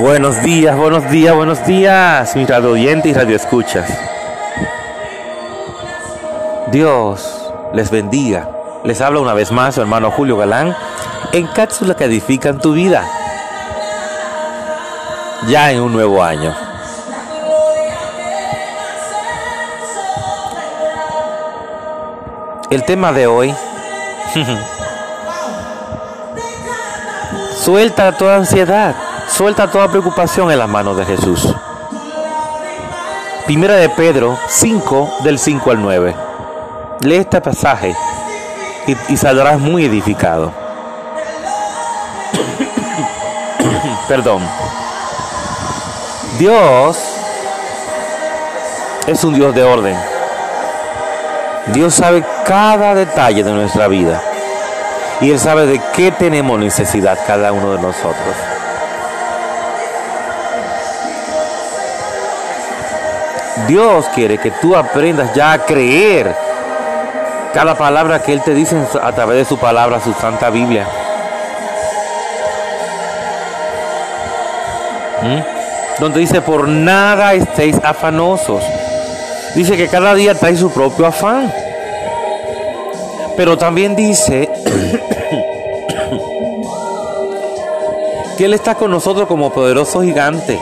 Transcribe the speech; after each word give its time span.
Buenos 0.00 0.42
días, 0.42 0.76
buenos 0.76 1.08
días, 1.08 1.36
buenos 1.36 1.64
días, 1.66 2.34
mis 2.34 2.48
radio 2.48 2.72
oyentes 2.72 3.12
y 3.12 3.14
radio 3.14 3.36
escuchas. 3.36 3.88
Dios 6.72 7.52
les 7.72 7.90
bendiga. 7.92 8.48
Les 8.82 9.00
habla 9.00 9.20
una 9.20 9.34
vez 9.34 9.52
más 9.52 9.76
su 9.76 9.80
hermano 9.80 10.10
Julio 10.10 10.36
Galán 10.36 10.74
en 11.32 11.46
cápsulas 11.46 11.96
que 11.96 12.04
edifican 12.04 12.58
tu 12.58 12.72
vida. 12.72 13.04
Ya 15.46 15.70
en 15.70 15.80
un 15.80 15.92
nuevo 15.92 16.24
año. 16.24 16.52
El 22.68 22.82
tema 22.84 23.12
de 23.12 23.28
hoy. 23.28 23.54
Suelta 27.62 28.10
toda 28.12 28.36
ansiedad. 28.36 28.96
Suelta 29.36 29.68
toda 29.68 29.88
preocupación 29.88 30.52
en 30.52 30.60
las 30.60 30.68
manos 30.68 30.96
de 30.96 31.04
Jesús. 31.04 31.52
Primera 33.46 33.74
de 33.74 33.88
Pedro 33.88 34.38
5 34.46 35.16
del 35.24 35.40
5 35.40 35.70
al 35.72 35.82
9. 35.82 36.14
Lee 37.00 37.16
este 37.16 37.40
pasaje 37.40 37.96
y, 38.86 38.96
y 39.12 39.16
saldrás 39.16 39.58
muy 39.58 39.86
edificado. 39.86 40.52
Perdón. 44.08 44.40
Dios 46.38 46.96
es 49.08 49.24
un 49.24 49.34
Dios 49.34 49.52
de 49.52 49.64
orden. 49.64 49.98
Dios 51.72 51.92
sabe 51.92 52.24
cada 52.46 52.94
detalle 52.94 53.42
de 53.42 53.50
nuestra 53.50 53.88
vida. 53.88 54.22
Y 55.20 55.32
Él 55.32 55.40
sabe 55.40 55.66
de 55.66 55.80
qué 55.92 56.12
tenemos 56.12 56.56
necesidad 56.56 57.18
cada 57.26 57.50
uno 57.50 57.72
de 57.72 57.82
nosotros. 57.82 58.53
Dios 63.68 64.06
quiere 64.14 64.38
que 64.38 64.50
tú 64.50 64.74
aprendas 64.74 65.32
ya 65.34 65.52
a 65.52 65.58
creer 65.64 66.34
cada 67.52 67.76
palabra 67.76 68.20
que 68.20 68.32
Él 68.32 68.42
te 68.42 68.52
dice 68.52 68.76
a 69.00 69.12
través 69.12 69.38
de 69.38 69.44
su 69.44 69.56
palabra, 69.58 70.00
su 70.00 70.12
santa 70.12 70.50
Biblia. 70.50 70.88
¿Mm? 75.22 76.00
Donde 76.00 76.18
dice, 76.20 76.40
por 76.42 76.66
nada 76.66 77.34
estéis 77.34 77.76
afanosos. 77.82 78.64
Dice 79.54 79.76
que 79.76 79.86
cada 79.88 80.14
día 80.14 80.34
trae 80.34 80.56
su 80.56 80.72
propio 80.72 81.06
afán. 81.06 81.52
Pero 83.36 83.56
también 83.56 83.94
dice 83.94 84.50
que 88.36 88.44
Él 88.44 88.54
está 88.54 88.74
con 88.74 88.90
nosotros 88.90 89.28
como 89.28 89.52
poderoso 89.52 90.02
gigante 90.02 90.58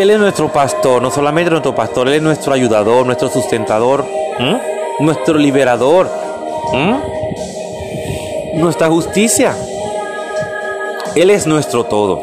Él 0.00 0.10
es 0.10 0.18
nuestro 0.18 0.52
pastor, 0.52 1.02
no 1.02 1.10
solamente 1.10 1.50
nuestro 1.50 1.74
pastor, 1.74 2.06
Él 2.08 2.14
es 2.14 2.22
nuestro 2.22 2.52
ayudador, 2.52 3.04
nuestro 3.04 3.28
sustentador, 3.28 4.06
nuestro 5.00 5.34
liberador, 5.34 6.08
nuestra 8.54 8.88
justicia. 8.88 9.56
Él 11.16 11.30
es 11.30 11.46
nuestro 11.48 11.84
todo. 11.84 12.22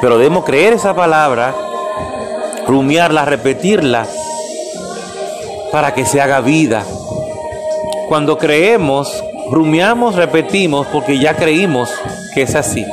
Pero 0.00 0.18
debemos 0.18 0.44
creer 0.44 0.72
esa 0.72 0.94
palabra, 0.94 1.54
rumiarla, 2.66 3.24
repetirla, 3.24 4.06
para 5.70 5.94
que 5.94 6.06
se 6.06 6.20
haga 6.20 6.40
vida. 6.40 6.84
Cuando 8.08 8.36
creemos, 8.36 9.22
rumiamos, 9.50 10.16
repetimos, 10.16 10.88
porque 10.88 11.18
ya 11.18 11.34
creímos 11.34 11.90
que 12.34 12.42
es 12.42 12.54
así. 12.56 12.84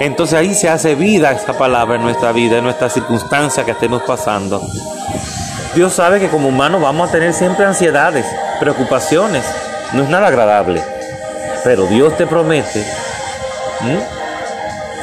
Entonces 0.00 0.38
ahí 0.38 0.54
se 0.54 0.68
hace 0.68 0.94
vida 0.94 1.32
esa 1.32 1.54
palabra 1.54 1.96
en 1.96 2.02
nuestra 2.02 2.30
vida, 2.32 2.58
en 2.58 2.64
nuestra 2.64 2.88
circunstancia 2.88 3.64
que 3.64 3.72
estemos 3.72 4.02
pasando. 4.02 4.62
Dios 5.74 5.92
sabe 5.92 6.20
que 6.20 6.28
como 6.28 6.48
humanos 6.48 6.80
vamos 6.80 7.08
a 7.08 7.12
tener 7.12 7.34
siempre 7.34 7.64
ansiedades, 7.64 8.24
preocupaciones. 8.60 9.44
No 9.92 10.04
es 10.04 10.08
nada 10.08 10.28
agradable. 10.28 10.82
Pero 11.64 11.86
Dios 11.86 12.16
te 12.16 12.26
promete 12.26 12.86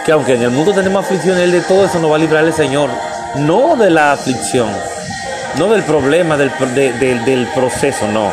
que 0.06 0.12
aunque 0.12 0.36
en 0.36 0.44
el 0.44 0.52
mundo 0.52 0.74
tenemos 0.74 1.04
aflicción, 1.04 1.38
Él 1.40 1.52
de 1.52 1.62
todo 1.62 1.86
eso 1.86 2.00
nos 2.00 2.12
va 2.12 2.16
a 2.16 2.20
librar 2.20 2.46
el 2.46 2.54
Señor. 2.54 2.90
No 3.36 3.76
de 3.76 3.90
la 3.90 4.14
aflicción, 4.14 4.70
no 5.58 5.68
del 5.68 5.84
problema, 5.84 6.38
del, 6.38 6.52
del 7.26 7.48
proceso, 7.54 8.08
no. 8.08 8.32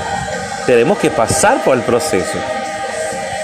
Tenemos 0.66 0.98
que 0.98 1.10
pasar 1.10 1.62
por 1.64 1.76
el 1.76 1.82
proceso. 1.82 2.38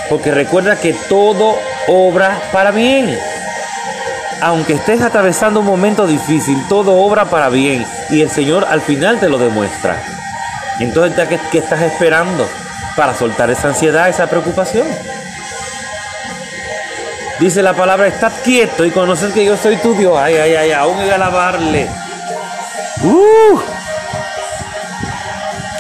Porque 0.08 0.30
recuerda 0.30 0.76
que 0.76 0.94
todo 1.08 1.56
obra 1.88 2.40
para 2.52 2.70
bien. 2.70 3.18
Aunque 4.40 4.74
estés 4.74 5.02
atravesando 5.02 5.60
un 5.60 5.66
momento 5.66 6.06
difícil, 6.06 6.62
todo 6.68 6.96
obra 6.96 7.24
para 7.24 7.48
bien. 7.48 7.84
Y 8.10 8.22
el 8.22 8.30
Señor 8.30 8.66
al 8.68 8.80
final 8.80 9.18
te 9.18 9.28
lo 9.28 9.38
demuestra. 9.38 10.00
Entonces, 10.78 11.40
¿qué, 11.50 11.58
estás 11.58 11.82
esperando 11.82 12.48
para 12.96 13.14
soltar 13.14 13.50
esa 13.50 13.68
ansiedad, 13.68 14.08
esa 14.08 14.28
preocupación? 14.28 14.86
Dice 17.40 17.62
la 17.62 17.74
palabra, 17.74 18.06
estad 18.06 18.32
quieto 18.44 18.84
y 18.84 18.90
conocer 18.90 19.32
que 19.32 19.44
yo 19.44 19.56
soy 19.56 19.76
tu 19.76 19.94
Dios. 19.94 20.16
Ay, 20.16 20.36
ay, 20.36 20.54
ay, 20.54 20.72
aún 20.72 20.98
hay 21.00 21.10
alabarle. 21.10 21.88
Uh. 23.02 23.60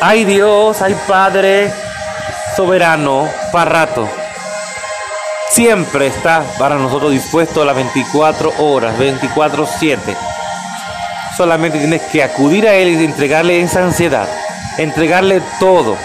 Ay 0.00 0.24
Dios, 0.24 0.80
ay 0.80 0.96
Padre 1.08 1.72
soberano, 2.56 3.28
para 3.50 3.70
rato 3.70 4.08
siempre 5.50 6.06
está 6.06 6.44
para 6.58 6.76
nosotros 6.76 7.12
dispuesto 7.12 7.62
a 7.62 7.64
las 7.64 7.74
24 7.74 8.52
horas, 8.58 8.98
24/7. 8.98 10.16
Solamente 11.36 11.78
tienes 11.78 12.02
que 12.02 12.22
acudir 12.22 12.66
a 12.66 12.74
Él 12.74 12.88
y 12.88 13.04
entregarle 13.04 13.60
esa 13.60 13.84
ansiedad, 13.84 14.28
entregarle 14.78 15.40
todo 15.60 15.96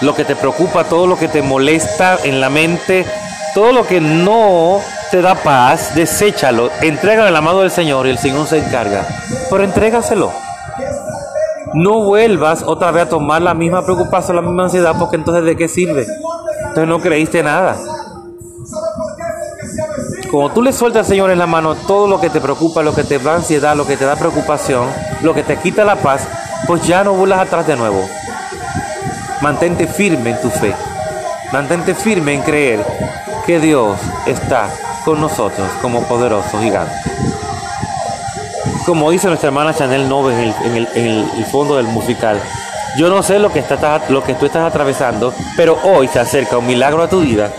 lo 0.00 0.14
que 0.14 0.24
te 0.24 0.36
preocupa, 0.36 0.84
todo 0.84 1.06
lo 1.06 1.18
que 1.18 1.28
te 1.28 1.42
molesta 1.42 2.18
en 2.22 2.40
la 2.40 2.50
mente, 2.50 3.06
todo 3.54 3.72
lo 3.72 3.86
que 3.86 4.00
no 4.00 4.80
te 5.10 5.22
da 5.22 5.34
paz, 5.34 5.94
deséchalo, 5.94 6.70
entrégalo 6.82 7.30
la 7.30 7.40
mano 7.40 7.60
del 7.60 7.70
Señor 7.70 8.06
y 8.06 8.10
el 8.10 8.18
Señor 8.18 8.46
se 8.46 8.58
encarga. 8.58 9.06
Pero 9.50 9.64
entrégaselo. 9.64 10.32
No 11.74 12.04
vuelvas 12.04 12.62
otra 12.62 12.90
vez 12.90 13.04
a 13.04 13.08
tomar 13.08 13.42
la 13.42 13.54
misma 13.54 13.84
preocupación, 13.84 14.36
la 14.36 14.42
misma 14.42 14.64
ansiedad, 14.64 14.94
porque 14.98 15.16
entonces 15.16 15.44
¿de 15.44 15.56
qué 15.56 15.68
sirve? 15.68 16.06
Entonces 16.60 16.88
no 16.88 17.00
creíste 17.00 17.42
nada. 17.42 17.76
Como 20.36 20.50
tú 20.50 20.60
le 20.60 20.70
sueltas 20.74 21.00
al 21.00 21.06
Señor 21.06 21.30
en 21.30 21.38
la 21.38 21.46
mano 21.46 21.74
todo 21.74 22.06
lo 22.06 22.20
que 22.20 22.28
te 22.28 22.42
preocupa, 22.42 22.82
lo 22.82 22.94
que 22.94 23.04
te 23.04 23.18
da 23.18 23.36
ansiedad, 23.36 23.74
lo 23.74 23.86
que 23.86 23.96
te 23.96 24.04
da 24.04 24.16
preocupación, 24.16 24.86
lo 25.22 25.32
que 25.32 25.42
te 25.42 25.56
quita 25.56 25.82
la 25.82 25.96
paz, 25.96 26.28
pues 26.66 26.86
ya 26.86 27.02
no 27.02 27.14
vuelas 27.14 27.38
atrás 27.38 27.66
de 27.66 27.74
nuevo. 27.74 28.06
Mantente 29.40 29.86
firme 29.86 30.32
en 30.32 30.40
tu 30.42 30.50
fe. 30.50 30.74
Mantente 31.54 31.94
firme 31.94 32.34
en 32.34 32.42
creer 32.42 32.84
que 33.46 33.58
Dios 33.58 33.98
está 34.26 34.68
con 35.06 35.22
nosotros 35.22 35.70
como 35.80 36.02
poderoso 36.02 36.60
gigante. 36.60 36.92
Como 38.84 39.10
dice 39.10 39.28
nuestra 39.28 39.46
hermana 39.46 39.72
Chanel 39.72 40.06
Nove 40.06 40.34
en 40.34 40.76
el, 40.96 41.46
fondo 41.50 41.76
del 41.76 41.86
musical, 41.86 42.38
yo 42.98 43.08
no 43.08 43.22
sé 43.22 43.38
lo 43.38 43.50
que, 43.50 43.60
está, 43.60 44.02
lo 44.10 44.22
que 44.22 44.34
tú 44.34 44.44
estás 44.44 44.66
atravesando, 44.66 45.32
pero 45.56 45.78
hoy 45.82 46.08
se 46.08 46.20
acerca 46.20 46.58
un 46.58 46.66
milagro 46.66 47.02
a 47.02 47.08
tu 47.08 47.22
vida 47.22 47.50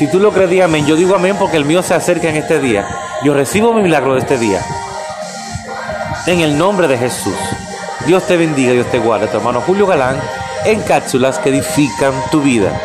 si 0.00 0.06
tú 0.06 0.18
lo 0.18 0.32
crees, 0.32 0.64
amén. 0.64 0.86
Yo 0.86 0.96
digo 0.96 1.14
amén 1.14 1.36
porque 1.38 1.58
el 1.58 1.66
mío 1.66 1.82
se 1.82 1.92
acerca 1.92 2.30
en 2.30 2.36
este 2.36 2.58
día. 2.58 2.88
Yo 3.22 3.34
recibo 3.34 3.74
mi 3.74 3.82
milagro 3.82 4.14
de 4.14 4.20
este 4.20 4.38
día. 4.38 4.64
En 6.26 6.40
el 6.40 6.56
nombre 6.56 6.88
de 6.88 6.96
Jesús. 6.96 7.36
Dios 8.06 8.26
te 8.26 8.38
bendiga, 8.38 8.72
Dios 8.72 8.90
te 8.90 8.98
guarde. 8.98 9.26
Tu 9.26 9.36
hermano 9.36 9.60
Julio 9.60 9.86
Galán 9.86 10.18
en 10.64 10.80
cápsulas 10.80 11.38
que 11.38 11.50
edifican 11.50 12.14
tu 12.30 12.40
vida. 12.40 12.80